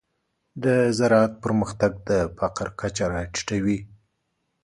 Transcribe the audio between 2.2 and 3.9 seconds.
فقر کچه راټیټوي.